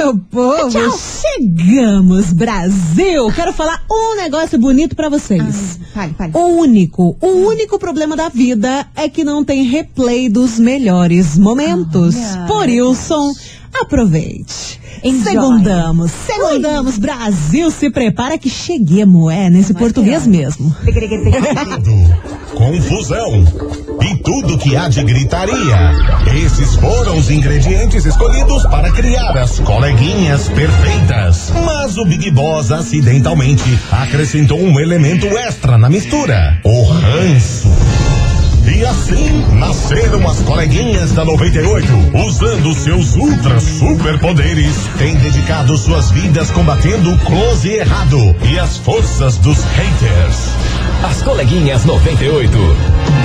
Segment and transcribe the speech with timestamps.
[0.00, 0.98] Meu povo, Tchau.
[0.98, 3.30] chegamos, Brasil!
[3.34, 5.78] Quero falar um negócio bonito pra vocês.
[5.92, 6.32] Fale, fale.
[6.34, 12.16] O único, o único problema da vida é que não tem replay dos melhores momentos.
[12.16, 13.30] Olha, Por Wilson,
[13.72, 14.80] aproveite.
[15.02, 15.32] Enjoy.
[15.32, 20.74] Segundamos, segundamos, Brasil, se prepara que cheguemos, é, nesse português mesmo.
[22.54, 23.44] confusão
[24.02, 25.92] e tudo que há de gritaria.
[26.44, 31.50] Esses foram os ingredientes escolhidos para criar as coleguinhas perfeitas.
[31.64, 37.68] Mas o Big Boss acidentalmente acrescentou um elemento extra na mistura: o ranço.
[38.80, 41.86] E assim nasceram as coleguinhas da 98,
[42.26, 48.16] usando seus ultra superpoderes, têm dedicado suas vidas combatendo o close e errado
[48.50, 50.36] e as forças dos haters.
[51.04, 52.50] As coleguinhas 98.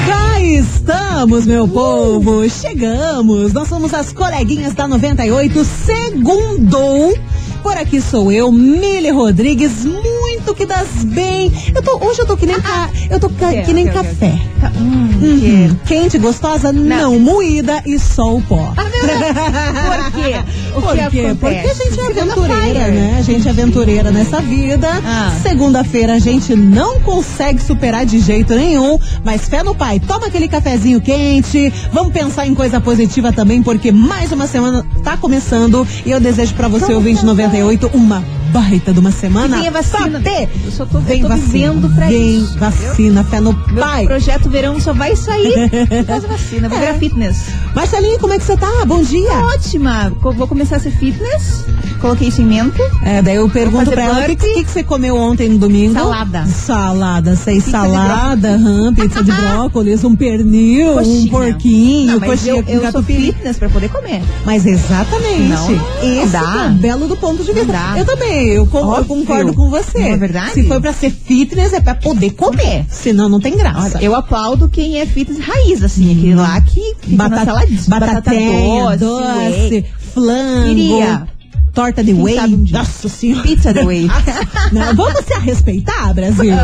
[0.05, 2.50] Cá estamos, meu povo!
[2.50, 3.53] Chegamos!
[3.53, 7.17] Nós somos as coleguinhas da 98, segundou.
[7.64, 10.14] Por aqui sou eu, Mili Rodrigues, muito
[10.54, 11.52] que das bem.
[11.74, 14.34] Eu tô, hoje eu tô que nem, ca, eu tô ca- que nem café.
[14.80, 15.76] Uhum.
[15.86, 16.72] Quente, gostosa?
[16.72, 17.20] Não.
[17.20, 18.73] moída e só o pó.
[18.76, 20.36] Por quê?
[20.76, 21.20] O Por que quê?
[21.26, 21.36] acontece?
[21.36, 23.16] Porque a gente é aventureira, né?
[23.18, 24.90] A gente é aventureira nessa vida.
[25.06, 25.32] Ah.
[25.42, 30.48] Segunda-feira a gente não consegue superar de jeito nenhum, mas fé no pai, toma aquele
[30.48, 36.12] cafezinho quente, vamos pensar em coisa positiva também, porque mais uma semana tá começando e
[36.12, 38.23] eu desejo pra você, ouvinte 98, uma
[38.56, 39.58] baita de uma semana.
[39.58, 40.20] Venha vacina.
[40.22, 40.50] Pra ter.
[40.66, 42.58] Eu só tô, Vem eu tô vacina, vivendo pra vem isso.
[42.58, 44.06] vacina, fé no Meu pai.
[44.06, 46.70] projeto verão só vai sair por causa da vacina.
[46.70, 46.81] Vou É.
[46.81, 47.38] virar fitness.
[47.76, 48.86] Marcelinho, como é que você tá?
[48.88, 49.30] Bom dia.
[49.53, 50.09] Ótima.
[50.22, 51.66] Vou começar a ser fitness.
[52.00, 52.81] Coloquei isso em mente.
[53.03, 55.94] É, daí eu pergunto pra ela o que, que, que você comeu ontem no domingo?
[55.94, 56.45] Salada.
[56.45, 61.31] Salada, sei, Pizza salada, aham, pizza de brócolis, um pernil, um Coxinha.
[61.31, 64.22] porquinho, Não, mas coxinha eu, com eu sou fitness pra poder comer.
[64.45, 65.50] Mas exatamente.
[65.50, 65.72] Não,
[66.03, 66.66] Esse dá.
[66.67, 67.73] é o belo do ponto de vista.
[67.98, 70.00] Eu também, eu, con- eu concordo com você.
[70.00, 70.54] Não é verdade?
[70.54, 72.86] Se for pra ser fitness, é pra poder comer.
[72.90, 73.98] Senão não tem graça.
[73.98, 77.82] Olha, eu aplaudo quem é fitness raiz, assim, aquele lá que fica na Batata, saladinha.
[77.88, 79.86] batatinha, doce, whey.
[80.14, 81.28] flango.
[81.75, 82.36] Torta de Quem whey.
[82.36, 82.71] sabe.
[82.71, 83.43] Nossa senhora.
[83.43, 84.08] Pizza way.
[84.71, 86.55] Não, vamos se respeitar, Brasil.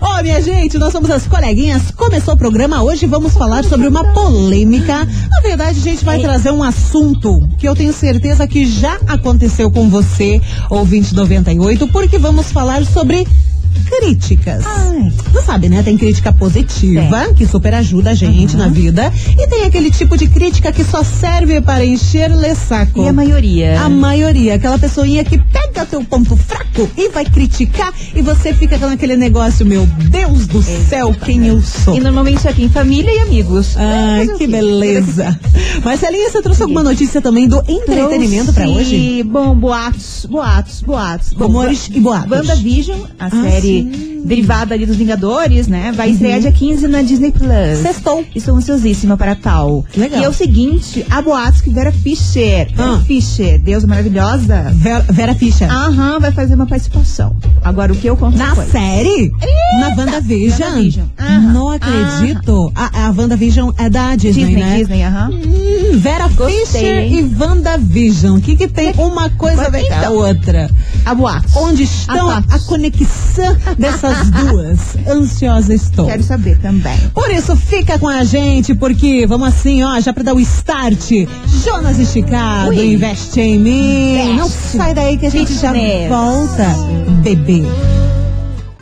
[0.00, 1.90] Ô, minha gente, nós somos as coleguinhas.
[1.90, 3.04] Começou o programa hoje.
[3.06, 5.04] Vamos falar sobre uma polêmica.
[5.04, 9.70] Na verdade, a gente vai trazer um assunto que eu tenho certeza que já aconteceu
[9.70, 13.26] com você, ouvinte 98, porque vamos falar sobre
[13.88, 14.64] críticas.
[14.66, 15.12] Ai.
[15.32, 15.82] Você sabe, né?
[15.82, 18.58] Tem crítica positiva, que super ajuda a gente Uhum.
[18.62, 19.12] na vida.
[19.38, 23.02] E tem aquele tipo de crítica que só serve para encher o saco.
[23.02, 23.80] E a maioria?
[23.80, 28.78] A maioria, aquela pessoinha que pega teu ponto fraco e vai criticar e você fica
[28.78, 31.96] com aquele negócio, meu Deus do céu, quem eu sou.
[31.96, 33.76] E normalmente só tem família e amigos.
[33.76, 35.38] Ai, que beleza.
[35.84, 39.22] Marcelinha, você trouxe alguma notícia também do entretenimento pra Trouxe, hoje?
[39.22, 41.32] Bom, boatos, boatos, boatos.
[41.32, 42.30] Rumores e boatos.
[42.30, 44.17] WandaVision, a Ah, série sim.
[44.28, 45.92] Derivada ali dos Vingadores, né?
[45.96, 47.78] Vai estrear dia 15 na Disney Plus.
[47.82, 48.24] Sextou.
[48.34, 49.84] Estou ansiosíssima para tal.
[49.96, 50.20] Legal.
[50.20, 53.02] E é o seguinte, há boatos que Vera Fischer, Vera Ah.
[53.06, 55.70] Fischer, deusa maravilhosa, Vera, Vera Fischer.
[55.70, 57.34] aham, vai fazer uma participação.
[57.64, 58.70] Agora, o que eu conto Na depois.
[58.70, 59.30] série?
[59.80, 60.68] Na WandaVision?
[60.68, 61.06] WandaVision.
[61.18, 61.52] Aham.
[61.52, 62.72] Não acredito.
[62.74, 64.76] A, a WandaVision é da Disney, Disney, né?
[64.78, 65.30] Disney, aham.
[65.32, 67.18] Hum, Vera Gostei, Fischer hein?
[67.18, 68.38] e WandaVision.
[68.38, 70.70] O que, que tem uma coisa a ver com a outra?
[71.04, 71.56] Há boatos.
[71.56, 72.66] Onde estão a, boatos.
[72.66, 74.16] conexão dessas
[74.50, 74.96] duas?
[75.08, 76.06] Ansiosa estou.
[76.06, 76.96] Quero saber também.
[77.14, 81.10] Por isso, fica com a gente, porque vamos assim, ó, já pra dar o start.
[81.64, 82.94] Jonas Esticado, Ui.
[82.94, 84.12] investe em mim.
[84.14, 84.32] Investe.
[84.36, 86.08] Não sai daí que a gente já Fitness.
[86.08, 86.66] volta,
[87.22, 87.62] bebê.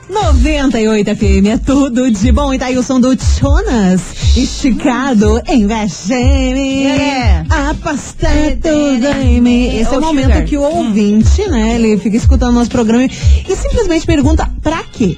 [0.08, 2.54] 98 FM é tudo de bom.
[2.54, 4.00] E tá aí o som do Jonas
[4.36, 6.86] Esticado, em mim.
[6.86, 7.44] É.
[7.48, 8.28] Aposta
[8.62, 9.76] tudo em mim.
[9.76, 10.44] Esse é o momento Sugar.
[10.44, 15.16] que o ouvinte, né, ele fica escutando nosso programa e simplesmente pergunta pra quê?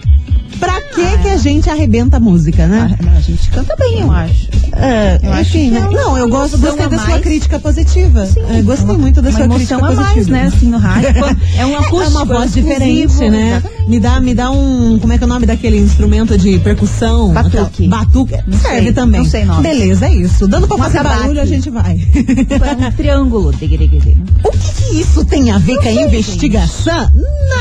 [0.59, 2.97] Pra que que a gente arrebenta a música, né?
[3.06, 4.48] Ah, a gente canta bem, eu acho.
[4.72, 5.81] É, Eu acho enfim, que né?
[5.81, 8.28] é uma Não, eu gosto, gostei a da sua crítica positiva.
[8.50, 10.30] É, gostei muito da uma sua crítica a mais, positiva.
[10.30, 11.09] né, assim, no rádio.
[11.59, 12.03] É um acústico.
[12.03, 13.56] É uma voz diferente, né?
[13.56, 13.89] exatamente.
[13.89, 14.98] Me dá, me dá um.
[15.00, 17.33] Como é que é o nome daquele instrumento de percussão?
[17.33, 17.89] Batuque.
[17.89, 18.36] Batuque.
[18.47, 19.22] Não Serve sei, também.
[19.22, 19.62] não sei nome.
[19.62, 20.47] Beleza, é isso.
[20.47, 21.22] Dando pra Um fazer atabaque.
[21.22, 21.98] barulho, a gente vai.
[22.15, 23.48] É um triângulo.
[23.48, 27.10] O que, que isso tem a ver com a investigação?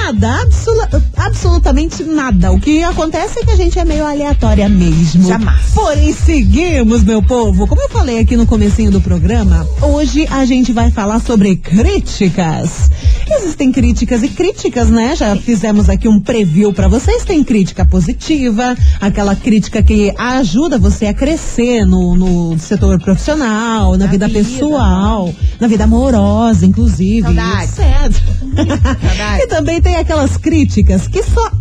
[0.04, 2.52] Nada, absolu- absolutamente nada.
[2.52, 5.28] O que acontece é que a gente é meio aleatória mesmo.
[5.28, 5.72] Jamais.
[5.74, 7.68] Porém, seguimos, meu povo.
[7.68, 12.90] Como eu falei aqui no comecinho do programa, hoje a gente vai falar sobre críticas.
[13.30, 15.16] existem críticas e críticas, né?
[15.16, 17.26] Já fizemos aqui um preview pra vocês.
[17.26, 24.06] Tem crítica positiva, aquela crítica que ajuda você a crescer no, no setor profissional, na,
[24.06, 24.40] Na vida, vida.
[24.40, 27.22] pessoal, na vida amorosa, inclusive.
[27.24, 27.72] Saudade.
[27.72, 28.22] Certo.
[28.56, 29.44] Saudade.
[29.44, 31.52] e também tem aquelas críticas que só,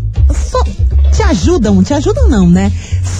[0.50, 0.62] só
[1.16, 2.70] te ajudam, te ajudam não, né?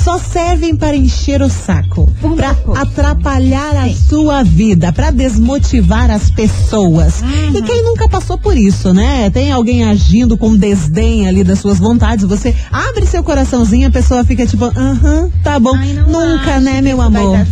[0.05, 7.23] Só servem para encher o saco, para atrapalhar a sua vida, para desmotivar as pessoas.
[7.55, 9.31] E quem nunca passou por isso, né?
[9.31, 14.25] Tem alguém agindo com desdém ali das suas vontades, você abre seu coraçãozinho, a pessoa
[14.25, 15.75] fica tipo, aham, tá bom.
[15.75, 17.47] Ai, nunca, né, meu amor?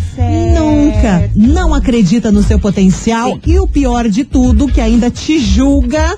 [0.54, 1.30] Nunca.
[1.34, 3.40] Não acredita no seu potencial Sim.
[3.46, 6.14] e o pior de tudo, que ainda te julga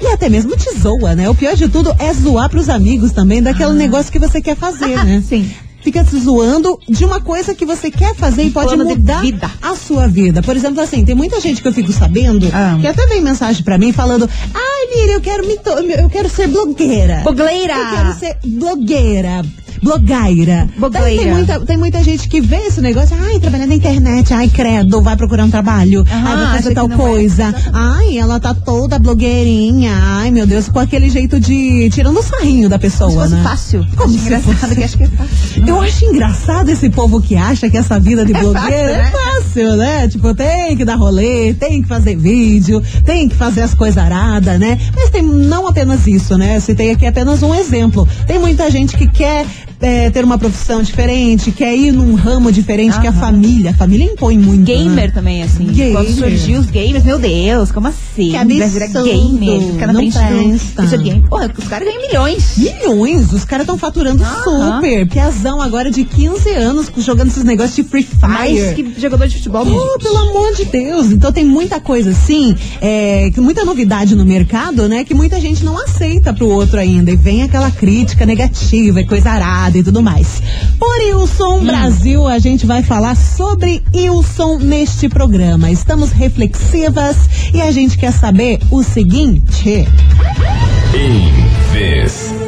[0.00, 1.28] e até mesmo te zoa, né?
[1.28, 5.02] O pior de tudo é zoar pros amigos também daquele negócio que você quer fazer,
[5.04, 5.22] né?
[5.26, 5.50] Sim.
[5.82, 9.48] Fica se zoando de uma coisa que você quer fazer e pode mudar vida.
[9.62, 10.42] a sua vida.
[10.42, 12.76] Por exemplo, assim, tem muita gente que eu fico sabendo Ah.
[12.80, 15.56] que até vem mensagem pra mim falando: "Ai, Mira, eu quero me
[15.94, 17.20] eu quero ser blogueira".
[17.22, 17.74] Bogleira.
[17.74, 19.44] Eu quero ser blogueira.
[19.82, 20.68] Blogueira.
[20.76, 21.22] Blogueira.
[21.22, 25.02] Tem muita, tem muita gente que vê esse negócio, ai, trabalhar na internet, ai, credo,
[25.02, 26.96] vai procurar um trabalho, ai, vai fazer tal é.
[26.96, 27.54] coisa.
[27.72, 31.88] Ai, ela tá toda blogueirinha, ai, meu Deus, com aquele jeito de.
[31.90, 33.42] tirando o sarrinho da pessoa, Como se né?
[33.42, 33.86] fácil.
[33.96, 34.74] Como se engraçado fosse.
[34.74, 35.66] que acho que é fácil.
[35.66, 39.26] Eu acho engraçado esse povo que acha que essa vida de blogueira é fácil,
[39.56, 40.08] fácil, né?
[40.08, 44.58] Tipo, tem que dar rolê, tem que fazer vídeo, tem que fazer as coisas aradas,
[44.58, 44.78] né?
[44.94, 46.60] Mas tem não apenas isso, né?
[46.60, 48.06] Citei aqui apenas um exemplo.
[48.26, 49.46] Tem muita gente que quer
[49.80, 53.20] é, ter uma profissão diferente, quer ir num ramo diferente que a Aham.
[53.20, 53.70] família.
[53.70, 54.64] A família impõe muito.
[54.64, 55.10] Gamer né?
[55.10, 55.66] também, assim.
[55.66, 55.92] Gamer.
[55.92, 58.30] Quando surgiu os gamers, meu Deus, como assim?
[58.30, 60.82] Que absurdo, gamer, ficar na não frente presta.
[60.82, 61.28] do videogame.
[61.28, 62.56] Porra, os caras ganham milhões.
[62.56, 64.76] Milhões, os caras estão faturando Aham.
[64.76, 65.06] super.
[65.08, 68.26] Piazão agora de 15 anos jogando esses negócios de Free Fire.
[68.26, 69.66] Mais que jogador de futebol.
[69.66, 71.06] Oh, pelo amor de Deus.
[71.12, 75.04] Então tem muita coisa assim, é, muita novidade no mercado, né?
[75.04, 77.10] Que muita gente não aceita pro outro ainda.
[77.10, 80.42] E vem aquela crítica negativa e coisa arada e tudo mais.
[80.78, 85.70] Por Wilson Brasil, a gente vai falar sobre Wilson neste programa.
[85.70, 87.16] Estamos reflexivas
[87.52, 89.88] e a gente quer saber o seguinte.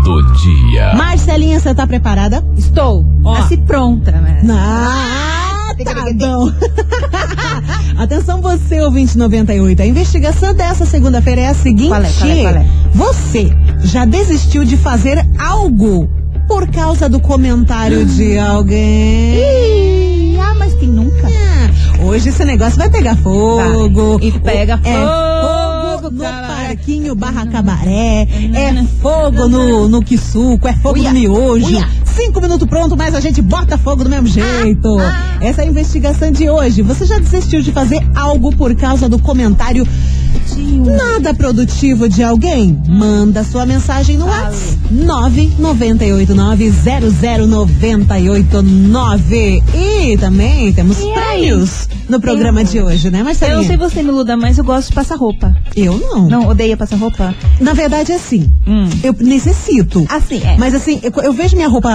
[0.04, 0.94] do dia.
[0.94, 2.44] Marcelinha, você tá preparada?
[2.56, 3.04] Estou.
[3.24, 3.34] Ó.
[3.34, 4.42] Nasci pronta, né?
[4.50, 5.39] Ah,
[5.84, 6.50] tá bom.
[8.00, 9.82] Atenção você, ouvinte 98.
[9.82, 11.88] A investigação dessa segunda-feira é a seguinte.
[11.88, 12.66] Qual é, qual é, qual é?
[12.94, 13.50] Você
[13.84, 16.10] já desistiu de fazer algo
[16.48, 19.34] por causa do comentário de alguém?
[19.36, 21.28] Ih, ah, mas quem nunca?
[21.28, 21.50] Ah,
[22.02, 24.18] Hoje esse negócio vai pegar fogo.
[24.18, 24.28] Vai.
[24.28, 28.26] E pega é fogo, fogo no parquinho barra cabaré.
[28.54, 30.66] É fogo no, no quisuco.
[30.66, 31.78] É fogo no miojo.
[32.16, 34.98] Cinco minutos pronto, mas a gente bota fogo do mesmo jeito.
[34.98, 35.38] ah.
[35.40, 36.82] Essa é a investigação de hoje.
[36.82, 39.86] Você já desistiu de fazer algo por causa do comentário
[40.84, 42.78] nada produtivo de alguém?
[42.88, 44.26] Manda sua mensagem no.
[44.26, 44.78] WhatsApp
[48.50, 49.62] 998900989.
[49.74, 51.12] E também temos E aí?
[51.40, 53.66] prêmios no programa de hoje, né, Eu não Marcelinha?
[53.66, 55.54] sei você, Miluda, mas eu gosto de passar roupa.
[55.76, 56.28] Eu não.
[56.28, 57.32] Não, odeia passar roupa?
[57.60, 58.52] Na verdade é assim.
[58.66, 58.88] Hum.
[59.02, 60.04] Eu necessito.
[60.08, 60.56] Assim, é.
[60.58, 61.90] Mas assim, eu, eu vejo minha roupa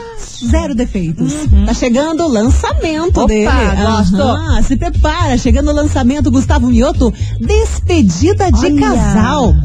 [0.49, 1.33] Zero defeitos.
[1.65, 3.49] Tá chegando o lançamento Opa, dele.
[3.81, 4.21] gosto.
[4.21, 8.81] Aham, se prepara, chegando o lançamento, Gustavo Mioto, Despedida de Olha.
[8.81, 9.55] Casal.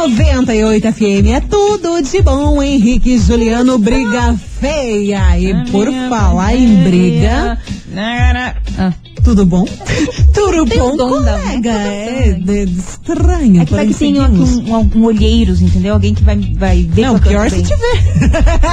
[0.00, 5.38] 98 FM é tudo de bom, Henrique e Juliano, briga feia.
[5.38, 7.58] E por falar em briga,
[8.78, 8.94] Ah.
[9.24, 9.64] Tudo bom?
[10.32, 11.70] Tudo Tem bom, colega?
[11.70, 13.62] é de- estranho.
[13.62, 15.94] É que vai que tem aqui um, um, um olheiros, entendeu?
[15.94, 18.02] Alguém que vai, vai ver Não, pior se tiver.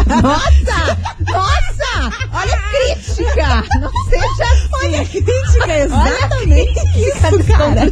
[0.24, 0.98] Nossa!
[1.27, 2.17] Nossa!
[2.34, 3.63] Olha a crítica!
[3.81, 4.69] Não seja assim!
[4.86, 7.91] Olha a crítica, Olha exatamente crítica isso, cara.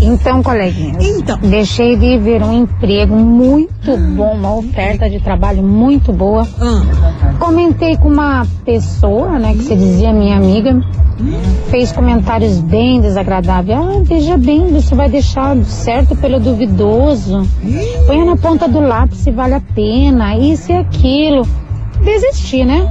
[0.03, 1.39] Então, coleguinhas, Então.
[1.39, 6.47] deixei de ver um emprego muito bom, uma oferta de trabalho muito boa.
[6.61, 10.81] Ah, Comentei com uma pessoa, né, que se dizia minha amiga,
[11.69, 13.77] fez comentários bem desagradáveis.
[13.77, 17.45] Ah, veja bem, você vai deixar certo pelo duvidoso.
[18.07, 21.45] Põe na ponta do lápis se vale a pena, isso e aquilo.
[22.03, 22.87] Desisti, né?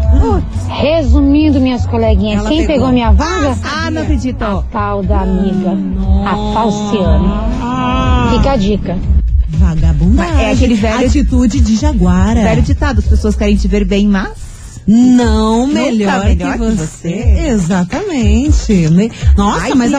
[0.70, 2.76] Resumindo, minhas coleguinhas, Ela quem pegou.
[2.76, 3.58] pegou minha vaga?
[3.64, 4.42] Ah, não acredito.
[4.42, 5.78] A tal da amiga,
[6.26, 7.28] a Falciane.
[7.62, 8.98] Ah, Fica a dica.
[9.50, 10.44] vagabundagem.
[10.46, 12.42] É aquele velho- Atitude de jaguara.
[12.42, 14.53] Velho ditado, as pessoas querem te ver bem, mas.
[14.88, 17.10] Não melhor, melhor que que você.
[17.10, 17.48] você.
[17.50, 18.90] Exatamente.
[19.38, 19.98] Nossa, Ai, mas a.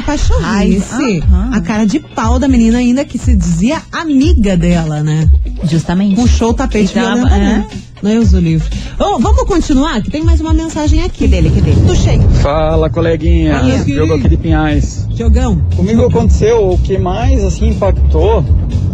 [1.22, 1.50] Aham.
[1.52, 5.28] A cara de pau da menina ainda que se dizia amiga dela, né?
[5.64, 6.16] Justamente.
[6.16, 7.84] Puxou o tapete Que tava- violentamente.
[8.02, 8.68] Deus o livro.
[8.98, 10.02] Ô, vamos continuar?
[10.02, 11.20] Que tem mais uma mensagem aqui.
[11.20, 11.80] Que dele, que dele.
[11.80, 12.22] Do Sheik.
[12.42, 13.58] Fala, coleguinha.
[13.60, 13.84] Fala.
[13.88, 15.06] Jogo aqui de Pinhais.
[15.14, 15.58] Jogão.
[15.74, 18.44] Comigo aconteceu o que mais assim impactou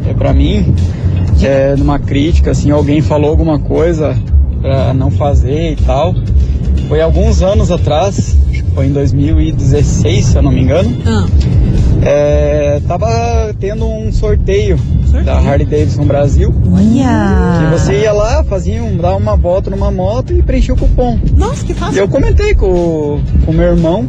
[0.07, 0.73] é para mim,
[1.43, 4.17] é, numa crítica assim, alguém falou alguma coisa
[4.61, 6.15] pra não fazer e tal.
[6.89, 10.97] Foi alguns anos atrás, que foi em 2016, se eu não me engano.
[11.07, 11.27] Ah,
[12.03, 15.25] É, tava tendo um sorteio, Sorteio?
[15.25, 16.51] da Harley Davidson Brasil.
[16.53, 17.71] Que Olha.
[17.71, 21.19] você ia lá, fazia um, dar uma volta numa moto e preenchia o cupom.
[21.37, 21.99] nossa, que E fácil.
[21.99, 24.09] eu comentei com com o meu irmão,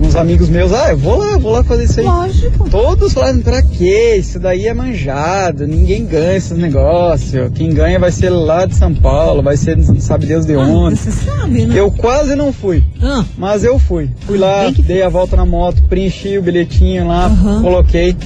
[0.00, 2.06] uns amigos meus, ah, eu vou lá, vou lá fazer isso aí.
[2.06, 2.68] Lógico.
[2.68, 4.16] Todos falaram, pra quê?
[4.18, 7.50] Isso daí é manjado, ninguém ganha esses negócios.
[7.54, 10.58] Quem ganha vai ser lá de São Paulo, vai ser não sabe Deus de Ah,
[10.60, 10.96] onde.
[10.96, 11.78] você sabe, né?
[11.78, 14.10] Eu quase não fui, Ah, mas eu fui.
[14.26, 17.62] Fui lá, Bem que dei a volta na moto, preenchi o bilhetinho lá, Aham.
[17.62, 18.16] coloquei.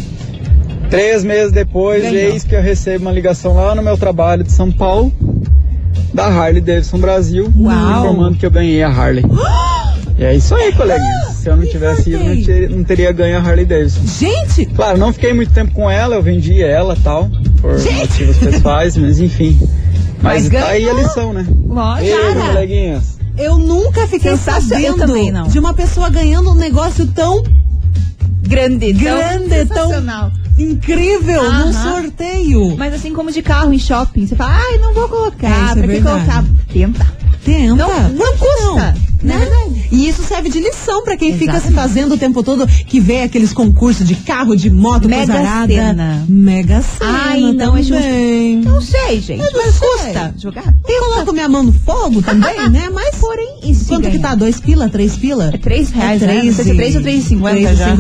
[0.91, 2.17] Três meses depois, Ganhou.
[2.17, 5.13] eis que eu recebo uma ligação lá no meu trabalho de São Paulo,
[6.13, 7.73] da Harley Davidson Brasil, Uau.
[8.01, 9.25] informando que eu ganhei a Harley.
[10.21, 11.33] E é isso aí, coleguinhas.
[11.37, 14.01] Se eu não tivesse ido, não, ter- não teria ganho a Harley Davidson.
[14.07, 18.97] gente, Claro, não fiquei muito tempo com ela, eu vendi ela tal, por motivos pessoais,
[18.99, 19.59] mas enfim.
[20.23, 21.47] Mas, Mas tá aí a lição, né?
[21.67, 22.07] Lógico.
[22.07, 22.47] Ei, Cara.
[22.53, 23.19] coleguinhas.
[23.39, 25.47] eu nunca fiquei sabendo também não.
[25.49, 27.43] de uma pessoa ganhando um negócio tão
[28.43, 30.31] Grande, tão grande, tão sensacional.
[30.59, 31.67] incrível Aham.
[31.67, 32.77] no sorteio.
[32.77, 35.49] Mas assim como de carro em shopping, você fala, ai, não vou É, colocar.
[35.49, 36.25] isso é pra que verdade.
[36.27, 36.45] colocar?
[36.71, 37.07] Tenta.
[37.45, 37.75] Tenta.
[37.77, 39.49] Não, não custa, Não, né?
[39.91, 41.75] E isso serve de lição pra quem fica se Exatamente.
[41.75, 45.73] fazendo o tempo todo, que vê aqueles concursos de carro, de moto, Mega coisa arada.
[45.73, 46.25] Sena.
[46.29, 48.57] Mega Sena Ai, não, é também.
[48.61, 49.39] Não sei, gente.
[49.41, 49.89] Mas sei.
[49.89, 50.75] custa jogar?
[50.89, 52.89] Eu coloco minha mão no fogo também, né?
[52.93, 54.35] Mas Porém, isso quanto que tá?
[54.35, 54.89] Dois pila?
[54.89, 55.51] Três pila?
[55.53, 56.43] É três reais, é né?
[56.45, 57.89] Não sei se é três ou três e cinquenta já.
[57.91, 57.97] É,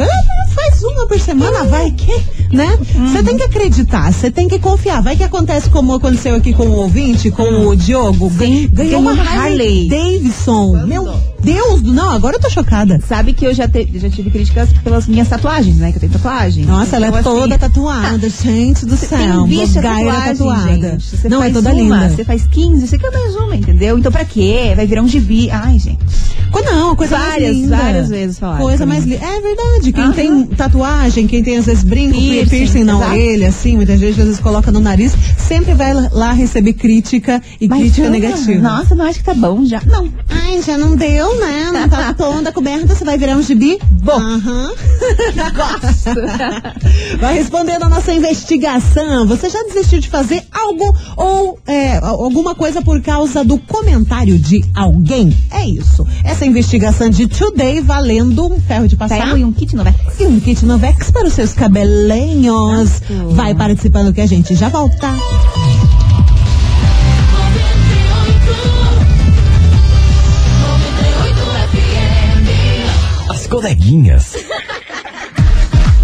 [0.54, 2.12] faz uma por semana, vai que,
[2.54, 2.78] né?
[3.11, 5.02] Você tem que acreditar, você tem que confiar.
[5.02, 8.28] Vai que acontece como aconteceu aqui com o ouvinte, com o Diogo.
[8.30, 9.88] Gan- Ganhou ganhou uma uma Harley Harley.
[9.88, 10.87] Davidson.
[10.87, 13.01] Meu Deus, do não, agora eu tô chocada.
[13.09, 15.91] Sabe que eu já, te- já tive críticas pelas minhas tatuagens, né?
[15.91, 16.65] Que eu tenho tatuagem.
[16.65, 19.19] Nossa, ela é Então, assim, toda tatuada, gente do céu.
[19.19, 20.99] tem visto a Gaira tatuagem, tatuada.
[20.99, 21.29] gente.
[21.29, 22.09] Não, é toda uma, linda.
[22.11, 23.99] Você faz 15, você quer mais uma, entendeu?
[23.99, 24.73] Então pra quê?
[24.77, 25.51] Vai virar um gibi.
[25.51, 25.99] Ai, gente.
[26.71, 27.77] Não, coisa Várias, mais linda.
[27.77, 29.25] várias vezes falaram Coisa mais linda.
[29.25, 29.93] É verdade.
[29.93, 30.13] Quem Aham.
[30.13, 33.11] tem tatuagem, quem tem às vezes brinco, piercing, Piercing, na exato.
[33.11, 37.69] orelha, assim, muita gente às vezes coloca no nariz, sempre vai lá receber crítica e
[37.69, 38.61] crítica ah, negativa.
[38.61, 39.81] Nossa, não acho que tá bom já.
[39.87, 40.09] Não.
[40.29, 41.70] Ai, já não deu, né?
[41.73, 43.79] Não tá toda coberta, você vai virar um gibi?
[44.03, 44.19] Bom.
[44.19, 44.73] Aham.
[47.19, 49.27] Vai respondendo a nossa investigação.
[49.27, 54.65] Você já desistiu de fazer algo ou é, alguma coisa por causa do comentário de
[54.75, 55.37] alguém?
[55.50, 56.07] É isso.
[56.25, 59.17] Essa investigação de Today valendo um ferro de passar.
[59.17, 59.99] Ferro e um kit novex.
[60.19, 63.03] E um kit Novex para os seus cabelinhos.
[63.03, 63.35] Exato.
[63.35, 65.09] Vai participando que a gente já volta.
[73.61, 74.33] Coleguinhas.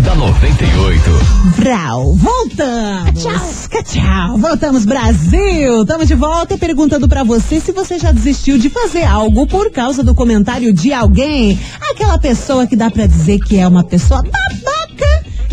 [0.00, 1.10] da 98.
[1.56, 3.22] Vrau, voltamos.
[3.22, 3.82] Tchau.
[3.82, 4.38] Tchau.
[4.38, 5.80] Voltamos, Brasil.
[5.80, 10.04] Estamos de volta perguntando pra você se você já desistiu de fazer algo por causa
[10.04, 11.58] do comentário de alguém.
[11.90, 14.75] Aquela pessoa que dá pra dizer que é uma pessoa babaca.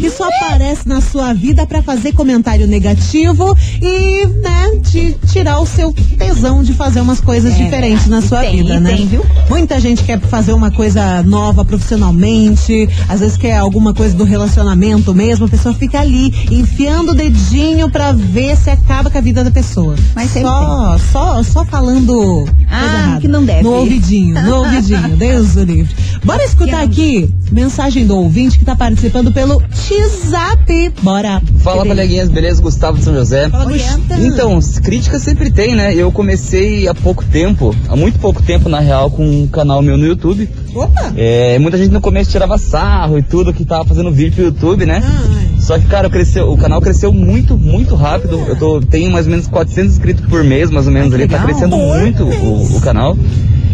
[0.04, 5.66] Que só aparece na sua vida pra fazer comentário negativo e, né, te, tirar o
[5.66, 8.98] seu tesão de fazer umas coisas diferentes na sua tem, vida, né?
[8.98, 9.26] tem, viu?
[9.50, 15.14] Muita gente quer fazer uma coisa nova profissionalmente, às vezes quer alguma coisa do relacionamento
[15.14, 19.42] mesmo, a pessoa fica ali enfiando o dedinho pra ver se acaba com a vida
[19.42, 19.96] da pessoa.
[20.14, 23.64] Mas só, só, só falando Ah, que não deve.
[23.64, 25.96] No ouvidinho, no ouvidinho, Deus do livre.
[26.26, 29.62] Bora escutar aqui mensagem do ouvinte que tá participando pelo
[29.94, 30.92] WhatsApp.
[31.02, 31.42] Bora.
[31.60, 32.62] Fala, coleguinhas, beleza?
[32.62, 33.50] Gustavo de São José.
[33.50, 33.72] Fala.
[34.20, 35.94] Então, críticas sempre tem, né?
[35.96, 39.98] Eu comecei há pouco tempo, há muito pouco tempo, na real, com um canal meu
[39.98, 40.50] no YouTube.
[40.74, 41.14] Opa!
[41.16, 44.86] É, muita gente no começo tirava sarro e tudo, que tava fazendo vídeo pro YouTube,
[44.86, 45.02] né?
[45.04, 45.60] Ai.
[45.60, 48.40] Só que, cara, cresceu, o canal cresceu muito, muito rápido.
[48.48, 51.28] Eu tô, tenho mais ou menos 400 inscritos por mês, mais ou menos ali.
[51.28, 53.16] Tá crescendo muito o, o canal.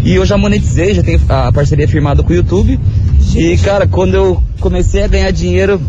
[0.03, 2.79] E eu já monetizei, já tenho a parceria firmada com o YouTube.
[3.35, 5.79] E, cara, quando eu comecei a ganhar dinheiro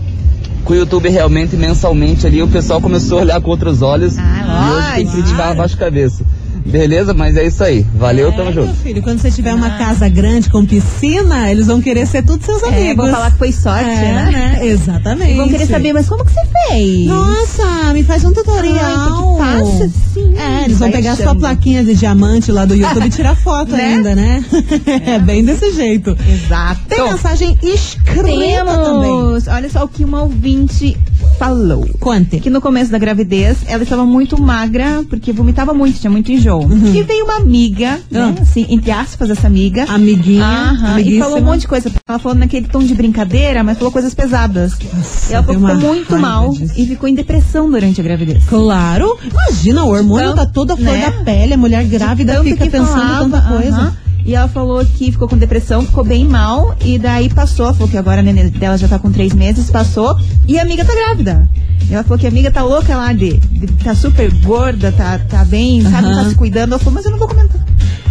[0.64, 4.16] com o YouTube realmente, mensalmente ali, o pessoal começou a olhar com outros olhos.
[4.18, 6.24] Ah, e hoje tem que criticar abaixo da cabeça.
[6.64, 7.12] Beleza?
[7.14, 7.84] Mas é isso aí.
[7.94, 8.66] Valeu, tamo É, junto.
[8.66, 12.44] meu filho, quando você tiver uma casa grande com piscina, eles vão querer ser todos
[12.44, 12.96] seus É, amigos.
[12.96, 14.30] vão falar que foi sorte, É, né?
[14.30, 14.66] né?
[14.66, 15.32] Exatamente.
[15.32, 17.06] E vão querer saber, mas como que você fez?
[17.06, 19.38] Nossa, me faz um tutorial.
[19.40, 20.34] Ai, que fácil, sim.
[20.38, 23.72] É, eles vão Vai pegar sua plaquinha de diamante lá do YouTube e tirar foto
[23.76, 23.84] Né?
[23.94, 24.44] ainda, né?
[25.06, 26.16] É bem desse jeito.
[26.28, 26.80] Exato.
[26.88, 29.10] Tem mensagem escrita também.
[29.10, 29.48] Temos.
[29.48, 30.96] Olha só o que uma ouvinte
[31.40, 31.88] falou.
[31.98, 32.38] Conte.
[32.38, 36.68] Que no começo da gravidez ela estava muito magra, porque vomitava muito, tinha muito enjoo.
[36.94, 38.42] E veio uma amiga, né, Ah.
[38.42, 39.84] assim, entre aspas, essa amiga.
[39.88, 41.90] Amiguinha, e falou um monte de coisa.
[42.06, 44.74] Ela falou naquele tom de brincadeira, mas falou coisas pesadas.
[44.92, 46.74] Nossa, ela ficou muito mal disso.
[46.76, 48.44] e ficou em depressão durante a gravidez.
[48.46, 51.06] Claro, imagina, o hormônio Então, tá toda a flor né?
[51.10, 53.96] da pele, a mulher grávida fica pensando falava, tanta coisa.
[54.24, 57.96] E ela falou que ficou com depressão, ficou bem mal, e daí passou, falou que
[57.96, 61.48] agora a neném dela já tá com três meses, passou, e a amiga tá grávida.
[61.88, 65.18] E ela falou que a amiga tá louca lá de, de- tá super gorda, tá,
[65.18, 66.22] tá bem, sabe, Aham.
[66.24, 66.72] tá se cuidando.
[66.72, 67.59] Ela falou, mas eu não vou comentar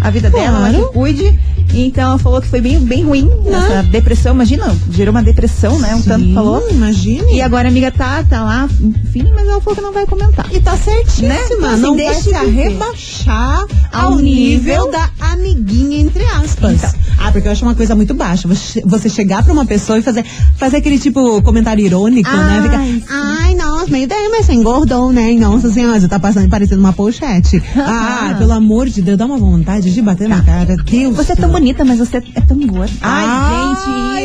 [0.01, 0.88] a vida dela, ela Claro.
[0.88, 1.39] que cuide.
[1.72, 5.94] Então ela falou que foi bem, bem ruim essa depressão, imagina, gerou uma depressão, né?
[5.94, 6.68] Um tanto Sim, falou.
[6.72, 7.32] Imagine.
[7.36, 10.48] E agora a amiga tá, tá lá, enfim, mas ela falou que não vai comentar.
[10.51, 11.39] E tá certíssima, Né?
[11.46, 16.74] Então, assim, não vai deixa se arrebaixar ao Ao nível nível da amiguinha, entre aspas.
[16.74, 16.94] Então.
[17.31, 18.48] Porque eu acho uma coisa muito baixa.
[18.85, 20.25] Você chegar pra uma pessoa e fazer,
[20.57, 22.61] fazer aquele tipo comentário irônico, né?
[22.63, 23.03] Fica, Ai, sim.
[23.09, 25.31] ai, nossa, meio bem, mas você engordou, né?
[25.33, 27.61] Nossa senhora, você tá passando parecendo uma pochete.
[27.77, 30.75] ah, pelo amor de Deus, dá uma vontade de bater na cara.
[30.77, 31.15] Deus.
[31.15, 32.92] Você é tão bonita, mas você é tão gorda.
[33.01, 33.75] Ai,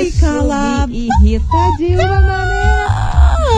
[0.02, 1.46] gente, isso cala- me irrita
[1.78, 2.83] de uma maneira.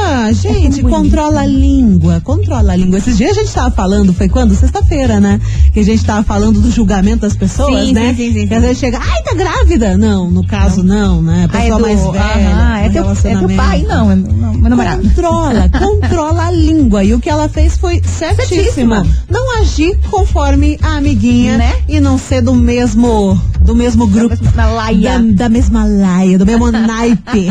[0.08, 0.88] Ah, gente, bonito.
[0.88, 2.98] controla a língua, controla a língua.
[2.98, 4.54] Esses dias a gente tava falando, foi quando?
[4.54, 5.40] Sexta-feira, né?
[5.72, 8.14] Que a gente tava falando do julgamento das pessoas, Sim, né?
[8.16, 9.96] sim, sim, sim, Que às vezes chega, ai, tá grávida?
[9.96, 11.48] Não, no caso não, né?
[11.52, 12.48] Ah, é Pessoa do- mais velha.
[12.48, 13.56] aham, é, teu, é teu relacionamento.
[13.56, 15.02] pai, não, é meu, meu namorado.
[15.02, 17.02] Controla, controla a língua.
[17.04, 18.46] E o que ela fez foi certíssima.
[18.46, 19.06] Certíssima.
[19.28, 21.72] Não agir conforme a amiguinha Né?
[21.88, 24.37] e não ser do mesmo, do mesmo grupo.
[24.55, 25.18] Na laia.
[25.18, 27.50] Da, da mesma laia, do mesmo naipe.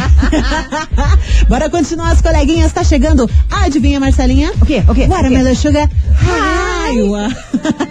[1.47, 2.71] Bora continuar, as coleguinhas.
[2.71, 3.29] Tá chegando.
[3.51, 4.51] Adivinha, Marcelinha?
[4.61, 4.83] O quê?
[4.87, 5.05] O quê?
[5.07, 7.29] Watermelon Sugar Highwa.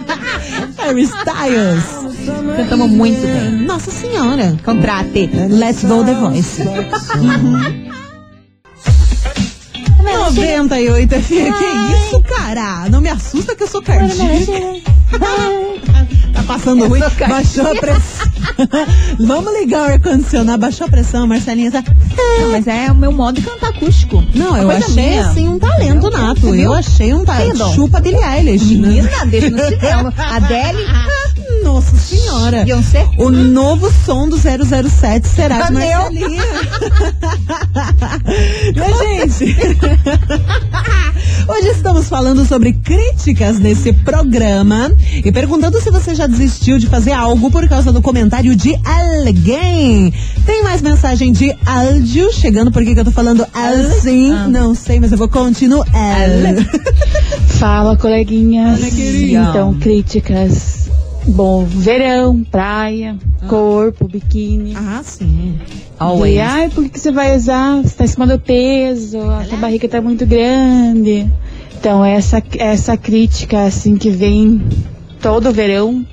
[0.78, 1.84] Harry Styles.
[2.56, 3.66] Cantamos muito bem.
[3.66, 4.56] Nossa senhora.
[4.64, 5.30] Contrate.
[5.48, 6.62] Let's go The Voice.
[10.02, 11.28] 98 FM.
[11.28, 12.88] Que isso, cara?
[12.90, 14.84] Não me assusta que eu sou cardíaca.
[16.46, 17.00] Passando ruim?
[17.28, 18.26] Baixou a pressão.
[19.26, 20.58] Vamos ligar o ar-condicionado.
[20.58, 21.70] Baixou a pressão, Marcelinha.
[21.70, 21.82] Tá...
[22.40, 24.22] Não, mas é o meu modo de cantar acústico.
[24.34, 25.26] Não, eu achei minha.
[25.28, 26.54] assim um talento nato.
[26.54, 27.68] Eu achei um talento.
[27.74, 28.76] Chupa Billie Eilish.
[28.76, 28.88] né?
[28.88, 30.12] Menina, deixa no chinelo.
[30.18, 30.86] Adele,
[31.64, 32.62] Nossa senhora.
[32.62, 33.08] Beyoncé.
[33.18, 35.72] O novo som do 007 será de.
[35.72, 36.42] Marcelinha.
[38.74, 39.56] Minha gente,
[41.48, 44.92] hoje estamos falando sobre críticas nesse programa
[45.24, 50.12] e perguntando se você já desistiu de fazer algo por causa do comentário de alguém.
[50.44, 54.32] Tem mais mensagem de áudio chegando, por que eu tô falando assim?
[54.32, 54.48] Ah.
[54.48, 55.86] Não sei, mas eu vou continuar.
[57.58, 58.80] Fala, coleguinhas.
[58.82, 59.48] Olha.
[59.48, 60.73] Então, críticas.
[61.26, 63.16] Bom, verão, praia,
[63.48, 64.74] corpo, biquíni.
[64.76, 65.58] ah, sim.
[66.26, 67.82] E, ai, por que que você vai usar?
[67.82, 71.30] Você tá em cima do peso, a sua barriga tá muito grande.
[71.78, 74.60] Então, essa, essa crítica, assim, que vem
[75.20, 76.04] todo verão,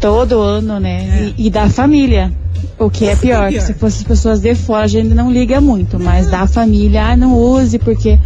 [0.00, 1.32] todo ano, né?
[1.36, 2.32] E, e da família.
[2.78, 3.60] O que é que é pior, pior.
[3.60, 7.16] se fosse as pessoas de fora, a gente não liga muito, mas da família, ah,
[7.16, 8.18] não use, porque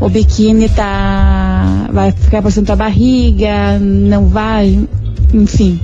[0.00, 1.88] o biquíni tá.
[1.92, 4.88] vai ficar parecendo tua barriga, não vai,
[5.32, 5.80] enfim.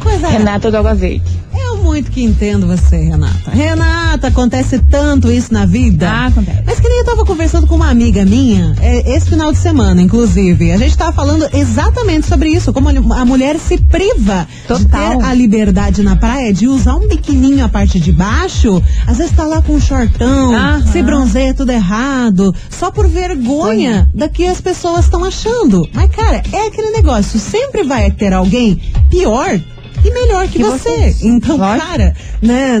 [0.00, 0.76] Coisa Renata do.
[0.76, 1.49] É
[1.80, 3.50] muito que entendo você, Renata.
[3.50, 6.10] Renata, acontece tanto isso na vida.
[6.10, 6.62] Ah, acontece.
[6.64, 10.00] Mas que nem eu tava conversando com uma amiga minha, é, esse final de semana,
[10.00, 10.72] inclusive.
[10.72, 15.18] A gente tava falando exatamente sobre isso, como a mulher se priva de Total.
[15.18, 18.82] ter a liberdade na praia de usar um biquininho a parte de baixo.
[19.06, 20.52] Às vezes tá lá com um shortão,
[20.92, 25.88] se bronzeia tudo errado, só por vergonha da que as pessoas estão achando.
[25.92, 29.60] Mas, cara, é aquele negócio, sempre vai ter alguém pior
[30.04, 31.12] e melhor que, Que você.
[31.12, 31.16] você.
[31.26, 31.86] Então, Lógico.
[31.86, 32.78] cara, né,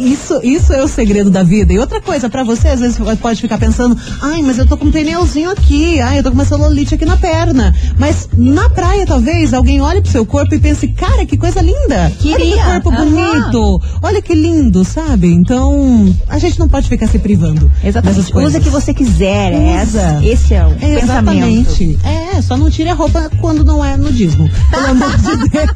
[0.00, 1.72] isso, isso é o segredo da vida.
[1.72, 4.76] E outra coisa, pra você, às vezes você pode ficar pensando, ai, mas eu tô
[4.76, 7.74] com um pneuzinho aqui, ai, eu tô com uma celulite aqui na perna.
[7.98, 12.02] Mas na praia, talvez, alguém olhe pro seu corpo e pense, cara, que coisa linda.
[12.04, 12.56] Olha Queria.
[12.56, 13.04] que corpo Aham.
[13.04, 13.82] bonito.
[14.02, 15.28] Olha que lindo, sabe?
[15.32, 17.70] Então, a gente não pode ficar se privando.
[17.82, 18.32] Exatamente.
[18.36, 19.52] Usa o que você quiser.
[19.52, 20.00] é Usa.
[20.00, 21.02] essa- Esse é o É, pensamento.
[21.04, 21.98] exatamente.
[22.04, 24.48] É, só não tire a roupa quando não é nudismo.
[24.70, 25.66] Pelo amor de Deus.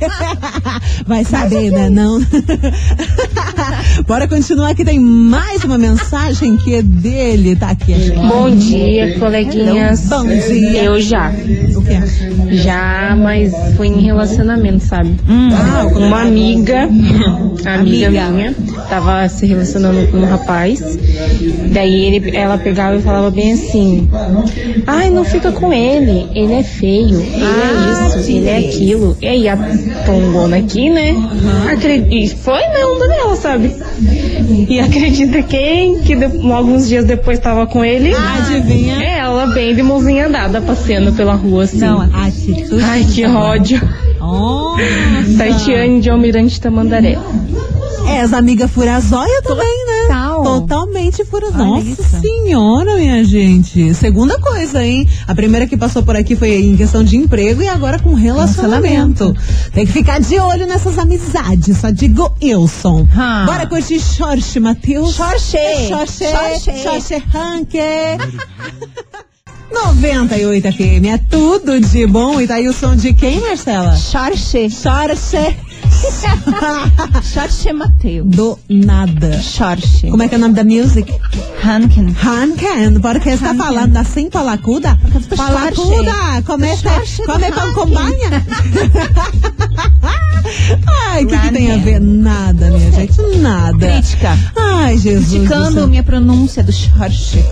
[1.07, 1.89] Vai saber, né?
[1.91, 2.21] Não.
[4.07, 7.57] Bora continuar que tem mais uma mensagem que é dele.
[7.57, 7.95] Tá aqui.
[8.29, 10.01] Bom dia, coleguinhas.
[10.03, 10.85] Bom dia.
[10.85, 11.31] Eu já.
[11.75, 12.01] O quê?
[12.57, 15.15] Já, mas foi em relacionamento, sabe?
[15.29, 18.11] Ah, Uma amiga, amiga, Amiga.
[18.31, 18.55] minha,
[18.89, 20.81] tava se relacionando com um rapaz.
[21.73, 24.09] Daí ele, ela pegava e falava bem assim:
[24.87, 29.17] Ai, não fica com ele, ele é feio, ele é isso, ele é aquilo.
[29.21, 29.57] E aí a
[30.05, 31.15] tombona aqui, né?
[31.73, 33.75] Acredi- E foi na onda dela, sabe?
[34.69, 38.13] E acredita quem que de- alguns dias depois tava com ele?
[38.15, 39.03] Adivinha?
[39.03, 41.79] Ela bem de mãozinha dada, passeando pela rua assim.
[41.79, 42.83] Não, Atitude.
[42.85, 43.81] Ai, que ódio.
[44.19, 44.83] Nossa.
[45.39, 47.17] Taitiane de Almirante Tamandaré.
[48.09, 50.03] É, as amigas furazóia também, né?
[50.07, 50.43] Total.
[50.43, 51.65] Totalmente furazóia.
[51.65, 52.21] Nossa isso.
[52.21, 53.95] senhora, minha gente.
[53.95, 55.09] Segunda coisa, hein?
[55.27, 59.35] A primeira que passou por aqui foi em questão de emprego e agora com relacionamento.
[59.73, 63.09] Tem que ficar de olho nessas amizades, só digo Wilson.
[63.17, 63.45] Ah.
[63.47, 65.15] Bora curtir Xorxe, Matheus.
[65.15, 65.59] Xorxe.
[65.89, 66.25] Xorxe.
[66.25, 66.83] Xorxe.
[66.83, 67.79] Xorxe Ranque.
[69.73, 72.41] 98 FM, é tudo de bom.
[72.41, 73.97] E tá aí o som de quem, Marcela?
[73.97, 74.71] Xorxe.
[74.71, 75.57] Xorxe.
[77.23, 78.27] Xorxe Mateus.
[78.27, 79.41] Do nada.
[79.41, 80.09] Xorxe.
[80.09, 81.13] Como é que é o nome da music?
[81.65, 82.15] Hanken.
[82.23, 83.59] Hanken, porque está Hanken.
[83.59, 84.99] falando assim, palacuda?
[85.37, 86.13] Palacuda,
[86.77, 87.23] Xorxe.
[87.25, 88.47] come, pão com banha?
[91.11, 92.01] Ai, o que, que tem a ver?
[92.01, 93.79] Nada, minha gente, nada.
[93.79, 94.39] Crítica.
[94.57, 95.27] Ai, Jesus.
[95.27, 97.45] do Criticando minha pronúncia do Xorxe.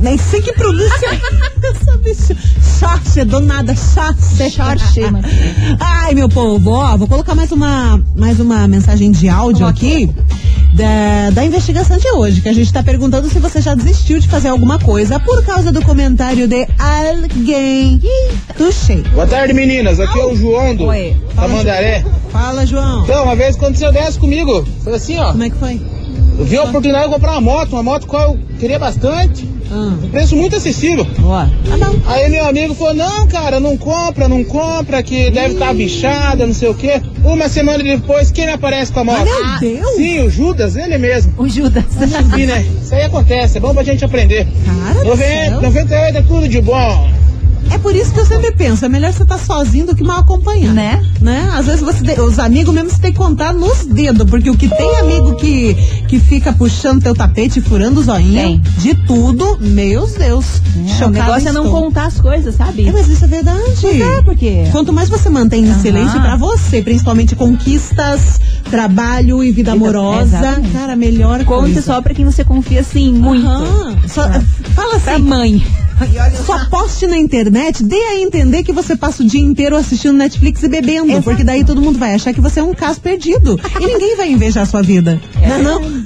[0.00, 2.36] Nem sei que pronúncia é essa, bicho.
[2.78, 4.50] Xorxe, do nada, xorxe.
[4.50, 5.34] Xorxe, Matheus.
[5.80, 7.63] Ai, meu povo, ó, vou colocar mais uma,
[8.16, 10.10] mais uma mensagem de áudio aqui
[10.74, 14.28] da, da investigação de hoje, que a gente tá perguntando se você já desistiu de
[14.28, 18.00] fazer alguma coisa por causa do comentário de alguém
[18.58, 19.08] do Sheik.
[19.10, 20.00] Boa tarde, meninas.
[20.00, 21.16] Aqui é o João do Oi.
[21.34, 22.04] Tamandaré.
[22.30, 23.04] Fala, João.
[23.04, 24.66] Então, uma vez aconteceu dessa comigo.
[24.82, 25.30] Foi assim, ó.
[25.30, 25.80] Como é que foi?
[26.38, 29.48] Eu vi a oportunidade de comprar uma moto, uma moto qual eu queria bastante.
[29.70, 31.04] Ah, Preço muito acessível.
[31.18, 31.50] Boa.
[31.68, 31.94] tá bom.
[32.06, 36.54] Aí meu amigo falou, não, cara, não compra, não compra, que deve estar bichada, não
[36.54, 37.00] sei o quê.
[37.24, 39.24] Uma semana depois, quem me aparece com a moto?
[39.24, 39.94] Meu Deus.
[39.96, 41.32] Sim, o Judas, ele mesmo.
[41.38, 41.84] O Judas.
[41.88, 42.64] Sim, né?
[42.82, 44.46] Isso aí acontece, é bom pra gente aprender.
[44.84, 45.60] Cara do 90, céu.
[45.62, 47.10] 98 é tudo de bom.
[47.70, 50.20] É por isso que eu sempre penso, é melhor você estar sozinho do que mal
[50.20, 50.74] acompanhado.
[50.74, 51.02] Né?
[51.20, 51.50] Né?
[51.52, 54.56] Às vezes você tem- os amigos mesmo você tem que contar nos dedos, porque o
[54.56, 55.74] que tem amigo que,
[56.08, 58.62] que fica puxando teu tapete, furando o zoinho, Tem.
[58.78, 60.62] de tudo, meus Deus.
[61.00, 62.86] É, o negócio é não contar as coisas, sabe?
[62.86, 63.58] É, mas isso é verdade.
[63.80, 64.64] Pois é, porque...
[64.70, 65.80] Quanto mais você mantém Aham.
[65.80, 70.70] silêncio pra você, principalmente conquistas, trabalho e vida amorosa, exatamente.
[70.72, 71.82] cara, melhor Conte coisa.
[71.82, 73.46] só pra quem você confia, assim, muito.
[73.46, 73.96] Aham.
[74.06, 74.40] Só- Pra-
[74.74, 75.66] fala Pra assim, mãe.
[76.44, 80.62] Só poste na internet, dê a entender que você passa o dia inteiro assistindo Netflix
[80.62, 81.22] e bebendo, Exato.
[81.22, 83.58] porque daí todo mundo vai achar que você é um caso perdido.
[83.80, 85.20] e ninguém vai invejar a sua vida.
[85.40, 86.04] É não, é não?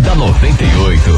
[0.00, 1.10] da 98.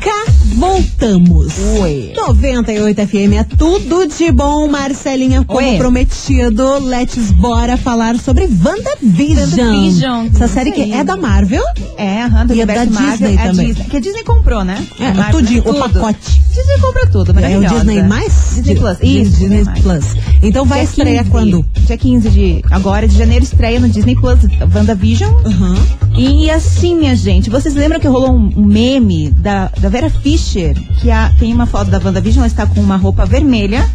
[0.00, 1.52] cá voltamos.
[1.80, 2.12] Oi.
[2.16, 5.76] 98 FM é tudo de bom, Marcelinha, como Oi.
[5.78, 6.78] prometido.
[6.78, 9.50] Let's bora falar sobre WandaVision.
[9.50, 11.62] WandaVision, Essa série que é da Marvel.
[11.96, 13.66] É, aham, do E é da universo Marvel, Disney é também.
[13.68, 13.84] Disney.
[13.90, 14.86] Que a Disney comprou, né?
[15.00, 15.78] É, Marvel, tudinho, o tudo.
[15.78, 16.42] pacote.
[16.52, 17.74] Disney compra tudo, É o maravilhosa.
[17.76, 18.32] Disney mais?
[18.54, 19.30] Disney Plus, isso.
[19.38, 19.78] Disney mais.
[19.80, 20.04] Plus.
[20.42, 21.64] Então vai Dia estrear 15, quando?
[21.86, 24.40] Dia 15 de agora, de janeiro, estreia no Disney Plus,
[24.74, 25.30] WandaVision.
[25.46, 25.76] Aham.
[26.16, 30.74] E assim, minha gente, vocês lembram que rolou um um meme da, da Vera Fischer,
[31.00, 33.88] que a- tem uma foto da WandaVision, ela está com uma roupa vermelha.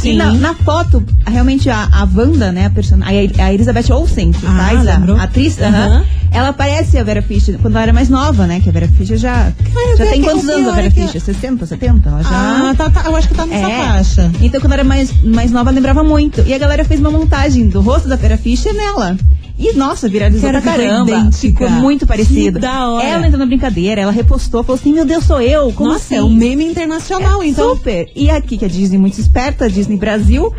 [0.00, 0.16] Sim.
[0.16, 2.98] Na, na foto, realmente a, a Wanda, né, a, person...
[3.02, 3.08] a,
[3.44, 5.16] a Elizabeth Olsen, que Ah, faz a, lembrou?
[5.16, 5.68] a atriz, Aham.
[5.76, 8.60] aham, ela parece a Vera Fischer quando ela era mais nova, né?
[8.60, 9.52] Que a Vera Fischer já.
[9.74, 11.20] Mas já tem quantos anos a Vera que- Fischer?
[11.20, 12.08] 60, 70?
[12.08, 12.28] Ela já.
[12.30, 13.86] Ah, tá, tá, eu acho que tá nessa É.
[13.86, 14.30] faixa.
[14.40, 16.40] Então, quando era mais, mais nova, lembrava muito.
[16.46, 19.16] E a galera fez uma montagem do rosto da Vera Fischer nela.
[19.60, 21.30] E, nossa, viralizou Cara, pra caramba.
[21.32, 22.54] Ficou muito parecido.
[22.58, 23.06] Que da hora.
[23.06, 25.70] Ela entrou na brincadeira, ela repostou, falou assim, meu Deus, sou eu.
[25.72, 26.16] Como Nossa, assim?
[26.16, 27.76] é um meme internacional, É então.
[27.76, 28.08] Super.
[28.16, 30.50] E aqui, que a Disney muito esperta, a Disney Brasil,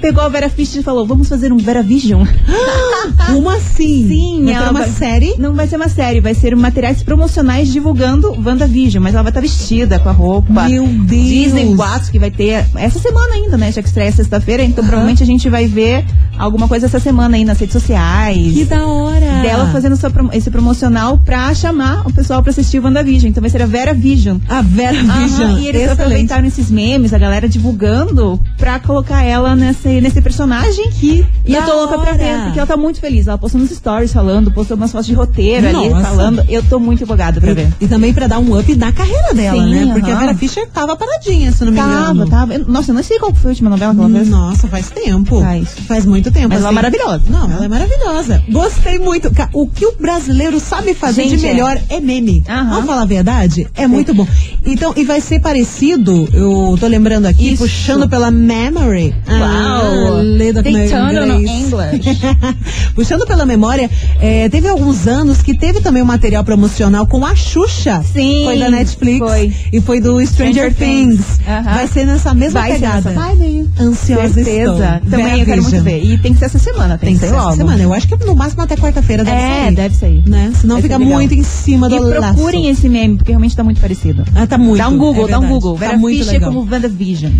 [0.00, 2.24] pegou a Vera Fischer e falou, vamos fazer um Vera Vision.
[3.26, 4.08] Como assim?
[4.08, 5.34] Sim, vai ela uma vai- série?
[5.38, 9.40] Não vai ser uma série, vai ser materiais promocionais divulgando WandaVision, mas ela vai estar
[9.40, 10.68] vestida com a roupa.
[10.68, 11.22] Meu Deus.
[11.26, 13.70] Disney Boatos que vai ter essa semana ainda, né?
[13.70, 16.04] Já que estreia sexta-feira, então provavelmente a gente vai ver
[16.40, 18.52] alguma coisa essa semana aí nas redes sociais.
[18.54, 19.20] Que da hora.
[19.42, 23.30] Dela fazendo prom- esse promocional pra chamar o pessoal pra assistir o WandaVision.
[23.30, 24.38] Então vai ser a Vera Vision.
[24.48, 25.50] A Vera Vision.
[25.50, 25.90] Aham, e eles Excelente.
[25.90, 30.90] aproveitaram esses memes, a galera divulgando, pra colocar ela nesse, nesse personagem.
[30.90, 32.18] Que E eu tô louca pra hora.
[32.18, 33.26] ver, porque ela tá muito feliz.
[33.26, 36.06] Ela postou nos stories falando, postou umas fotos de roteiro ali, Nossa.
[36.08, 36.44] falando.
[36.48, 37.68] Eu tô muito empolgada pra ver.
[37.80, 39.92] E também pra dar um up na carreira dela, Sim, né?
[39.92, 40.16] Porque a.
[40.20, 42.28] Vera Fischer tava paradinha, se não me Tava, engano.
[42.28, 42.54] tava.
[42.54, 44.28] Eu- Nossa, eu não sei qual foi a última novela que ela fez.
[44.28, 45.40] Nossa, faz tempo.
[45.86, 46.04] Faz.
[46.04, 46.48] muito tempo.
[46.50, 47.22] Mas ela é maravilhosa.
[47.28, 48.42] Não, ela é maravilhosa.
[48.48, 49.30] Gostei muito.
[49.52, 52.42] O que o brasileiro sabe fazer Gente, de melhor é, meme.
[52.48, 52.70] Aham.
[52.70, 53.66] Vamos falar a verdade?
[53.74, 54.26] É muito bom.
[54.64, 57.62] Então, e vai ser parecido, eu tô lembrando aqui, Isso.
[57.62, 59.14] puxando pela memory.
[59.26, 60.22] Ah, Uau.
[60.22, 61.50] lida turned on inglês.
[61.50, 62.20] English.
[62.94, 63.88] Puxando pela memória,
[64.20, 68.02] é, teve alguns anos que teve também um material promocional com a Xuxa.
[68.12, 69.18] Sim, Foi da Netflix.
[69.18, 69.52] foi.
[69.72, 71.16] E foi do Stranger, Stranger Things.
[71.38, 71.40] Things.
[71.64, 73.10] Vai ser nessa mesma Vai ser pegada.
[73.10, 73.70] nessa vibe.
[73.78, 75.00] Ansiosa Certeza.
[75.02, 75.10] estou.
[75.10, 76.04] Também eu quero muito ver.
[76.10, 77.56] E tem que ser essa semana, tem, Tem que que ser ser essa logo.
[77.56, 77.82] semana.
[77.82, 79.74] Eu acho que no máximo até quarta-feira deve É, sair.
[79.74, 80.22] deve sair.
[80.28, 80.52] Né?
[80.60, 82.34] Senão Vai fica muito em cima do E laço.
[82.34, 84.24] procurem esse meme, porque realmente tá muito parecido.
[84.34, 84.78] Ah, tá muito.
[84.78, 85.48] Dá um Google, é dá um.
[85.48, 85.74] Google.
[85.74, 86.52] Tá Vera muito Fischer legal.
[86.52, 86.64] como.
[86.64, 87.32] Vera Vision.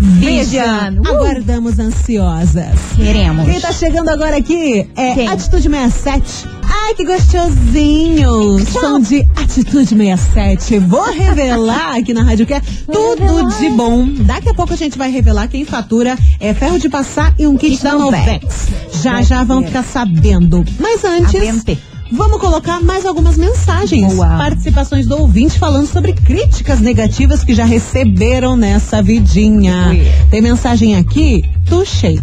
[0.00, 0.98] Vision.
[0.98, 1.08] Uh!
[1.08, 2.74] Aguardamos ansiosas.
[2.96, 3.44] Queremos.
[3.46, 5.28] Quem tá chegando agora aqui é Quem?
[5.28, 6.46] Atitude 67.
[6.68, 8.64] Ai, que gostosinho!
[8.66, 10.78] Som de Atitude 67.
[10.80, 14.06] Vou revelar aqui na Rádio que é tudo de bom.
[14.20, 17.56] Daqui a pouco a gente vai revelar quem fatura é ferro de passar e um
[17.56, 18.68] kit da Novex.
[19.02, 20.64] Já já vão ficar sabendo.
[20.78, 21.64] Mas antes,
[22.10, 24.14] vamos colocar mais algumas mensagens.
[24.14, 24.28] Boa.
[24.36, 29.90] Participações do ouvinte falando sobre críticas negativas que já receberam nessa vidinha.
[30.30, 31.42] Tem mensagem aqui?
[31.66, 32.20] Tuxei.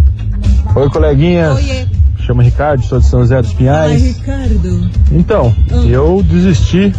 [0.76, 1.56] Oi, coleguinhas.
[1.58, 2.01] Oiê.
[2.32, 4.02] Chama Ricardo, sou de São José dos Ai, Pinhais.
[4.02, 4.89] Ricardo.
[5.12, 5.84] Então, Hum.
[5.86, 6.96] eu desisti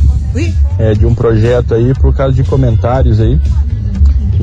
[0.79, 3.41] é, de um projeto aí por causa de comentários aí.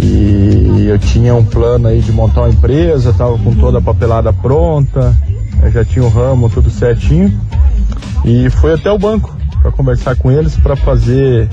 [0.01, 4.33] E eu tinha um plano aí de montar uma empresa, tava com toda a papelada
[4.33, 5.15] pronta,
[5.71, 7.39] já tinha o ramo tudo certinho.
[8.25, 11.47] E fui até o banco para conversar com eles para fazer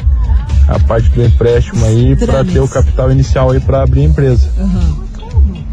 [0.66, 4.48] a parte do empréstimo aí para ter o capital inicial aí para abrir a empresa.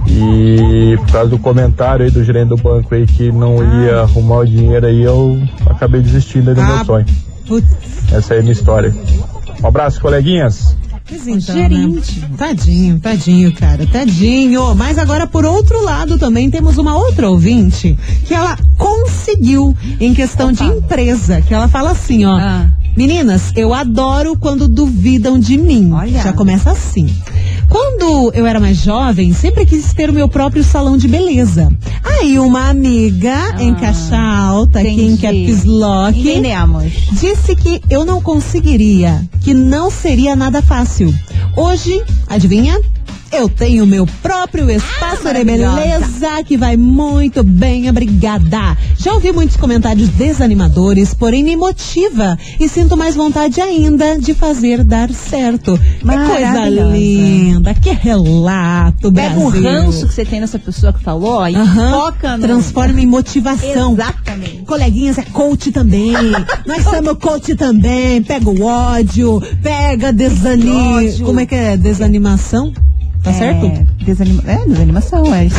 [0.07, 4.39] E por causa do comentário aí do gerente do banco aí que não ia arrumar
[4.39, 7.05] o dinheiro aí, eu acabei desistindo aí do Ah, meu sonho.
[7.47, 7.67] Putz,
[8.11, 8.93] Essa aí é a minha história.
[9.61, 10.75] Um abraço, coleguinhas.
[11.09, 12.19] então, gerente.
[12.19, 12.29] né?
[12.37, 14.75] Tadinho, tadinho, cara, tadinho.
[14.75, 20.51] Mas agora, por outro lado, também temos uma outra ouvinte que ela conseguiu em questão
[20.51, 22.35] de empresa, que ela fala assim, ó.
[22.35, 22.69] Ah.
[22.95, 25.91] Meninas, eu adoro quando duvidam de mim.
[25.93, 26.21] Olha.
[26.21, 27.09] Já começa assim.
[27.73, 31.75] Quando eu era mais jovem, sempre quis ter o meu próprio salão de beleza.
[32.03, 35.17] Aí uma amiga em caixa alta, entendi.
[35.19, 36.83] quer pislock, Entendemos.
[37.13, 41.11] disse que eu não conseguiria, que não seria nada fácil.
[41.57, 42.79] Hoje, adivinha?
[43.33, 45.75] Eu tenho meu próprio espaço de maravilhosa.
[45.81, 48.77] beleza que vai muito bem, obrigada.
[48.97, 54.83] Já ouvi muitos comentários desanimadores, porém me motiva e sinto mais vontade ainda de fazer
[54.83, 55.79] dar certo.
[55.99, 59.63] Que coisa linda, que relato, Pega o Brasil.
[59.63, 61.91] ranço que você tem nessa pessoa que falou e Aham.
[61.91, 62.43] foca no...
[62.43, 63.93] Transforma em motivação.
[63.93, 64.61] Exatamente.
[64.65, 66.13] Coleguinhas é coach também.
[66.67, 68.21] Nós somos coach também.
[68.21, 70.97] Pega o ódio, pega desanima.
[70.97, 71.25] ódio.
[71.25, 71.75] Como é que é?
[71.75, 72.71] Desanimação?
[73.23, 73.65] Tá certo?
[73.65, 74.43] É, desanima...
[74.47, 75.55] é, desanimação, é isso.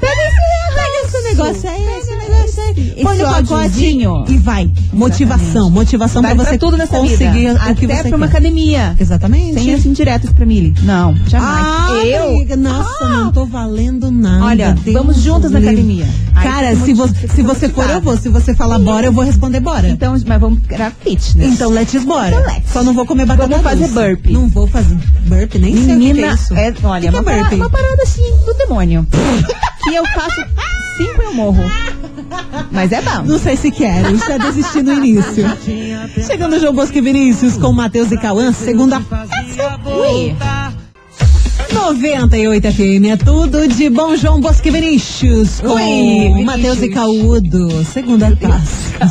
[0.00, 0.20] Pega
[1.04, 1.83] esse negócio aí,
[2.76, 3.84] esse põe no pacote
[4.28, 4.70] e vai.
[4.92, 7.54] Motivação, motivação Vai pra pra você tudo nessa conseguir vida.
[7.70, 8.32] o que Até você pra uma quer.
[8.32, 8.96] academia.
[8.98, 9.54] Exatamente.
[9.54, 10.74] Sem assim diretas pra Mili.
[10.82, 11.64] Não, jamais.
[11.66, 12.28] Ah, eu.
[12.36, 14.44] amiga, nossa, não tô valendo nada.
[14.44, 16.06] Olha, Deus vamos juntas na academia.
[16.34, 18.16] Cara, se, você, fica se você for, eu vou.
[18.16, 19.88] Se você falar bora, eu vou responder bora.
[19.88, 21.52] Então, mas vamos criar fitness.
[21.54, 22.28] Então, let's bora.
[22.28, 22.70] Então, let's.
[22.72, 24.32] Só não vou comer batata Vamos fazer burpee.
[24.32, 26.54] Não vou fazer burpee, nem sei o que é Menina, isso.
[26.54, 27.56] é, olha, que uma, que é parada, burpee?
[27.56, 29.06] uma parada assim do demônio.
[29.84, 30.40] que eu faço
[30.96, 31.62] cinco eu morro.
[32.70, 33.22] Mas é bom.
[33.24, 35.44] Não sei se quero, já desisti no início.
[36.26, 39.00] Chegando o João Bosco e Vinícius com Matheus e Cauã, segunda.
[39.86, 40.34] Ui.
[41.72, 46.88] 98 FM é tudo de bom João Bosco e Vinícius com Oi, Matheus e.
[46.88, 47.84] Caudo.
[47.84, 49.08] Segunda taça.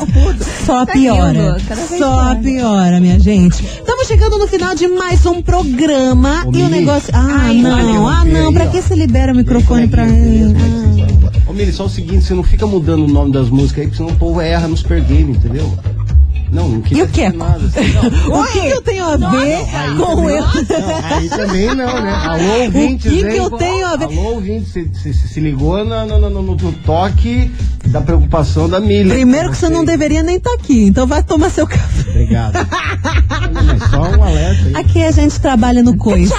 [0.66, 1.58] Só Tá piora.
[1.98, 2.42] Só pior.
[2.42, 3.64] piora, minha gente.
[3.64, 7.14] Estamos chegando no final de mais um programa Ô, e o negócio.
[7.14, 8.54] Ah, Ai, não, olha, ah, não.
[8.54, 10.56] Pra que você libera o microfone pra ele?
[10.58, 11.03] Ah.
[11.54, 13.98] Ô, Mili, só o seguinte, você não fica mudando o nome das músicas aí, porque
[13.98, 15.72] senão o povo erra no Super Game, entendeu?
[16.54, 17.26] Não, não quis E o que?
[17.26, 17.66] dizer nada.
[17.66, 18.04] assim, não.
[18.40, 19.60] O que, que eu tenho a ver
[19.98, 20.44] com eu?
[21.16, 22.12] Aí também não, né?
[22.12, 24.06] Alô, ouvintes, que que eu tenho a ver?
[24.06, 27.52] Alô, ouvintes, você se, se, se ligou no, no, no, no- no toque
[27.88, 29.10] da preocupação da Mili.
[29.10, 32.10] Primeiro que você não deveria nem estar aqui, então vai tomar seu café.
[32.12, 32.54] Obrigado.
[33.90, 34.76] Só um alerta aí.
[34.76, 36.32] Aqui a gente trabalha no coice.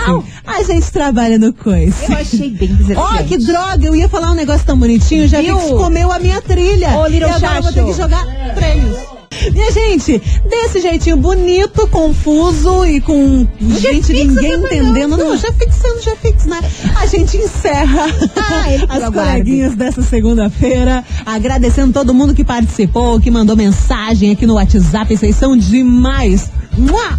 [0.47, 2.05] A gente trabalha no coice.
[2.11, 3.01] Eu achei bem desafiante.
[3.21, 3.85] Ó, que droga!
[3.87, 6.97] Eu ia falar um negócio tão bonitinho, já vi que comeu a minha trilha.
[6.99, 8.25] Ô, Little e agora eu vou ter que jogar
[8.55, 9.14] prêmios.
[9.53, 15.17] Minha gente, desse jeitinho bonito, confuso e com gente ninguém entendendo.
[15.17, 16.61] não, Não, já fixando, já fix, né?
[17.01, 18.65] A gente encerra Ah,
[18.97, 21.05] as coleguinhas dessa segunda-feira.
[21.27, 25.17] Agradecendo todo mundo que participou, que mandou mensagem aqui no WhatsApp.
[25.17, 26.51] Vocês são demais.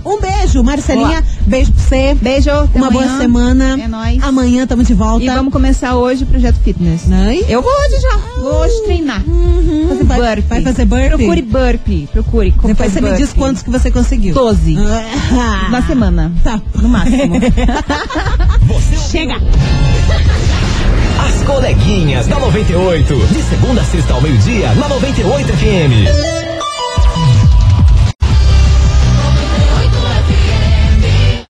[0.05, 1.23] Um beijo, Marcelinha.
[1.47, 2.13] Beijo pra você.
[2.21, 2.49] Beijo.
[2.75, 3.17] Uma boa amanhã.
[3.21, 3.77] semana.
[3.81, 4.21] É nóis.
[4.21, 5.23] Amanhã tamo de volta.
[5.23, 7.05] E vamos começar hoje o projeto fitness.
[7.05, 7.37] Né?
[7.47, 8.17] Eu vou hoje já.
[8.41, 9.23] Vou hoje treinar.
[9.87, 10.41] Fazer Vai- burpee.
[10.49, 11.07] vai fazer burpee?
[11.09, 12.04] Procure burpee.
[12.07, 12.53] Procure.
[12.63, 14.33] Depois você me diz quantos que você conseguiu.
[14.33, 14.75] Doze.
[14.77, 15.69] Ah.
[15.69, 16.31] Na semana.
[16.43, 16.61] Tá.
[16.75, 17.35] No máximo.
[19.11, 19.35] Chega!
[21.19, 23.15] As coleguinhas da 98.
[23.27, 26.44] De segunda a sexta ao meio-dia, na 98 FM.